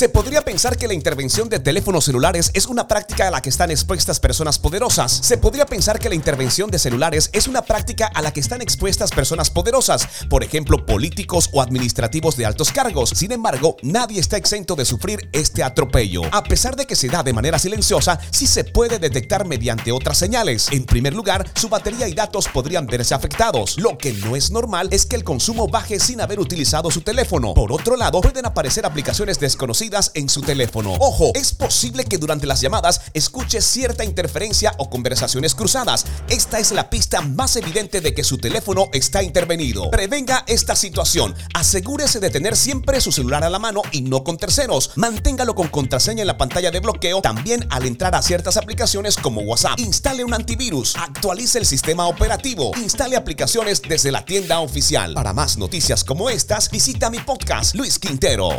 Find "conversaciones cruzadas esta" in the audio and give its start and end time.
34.88-36.60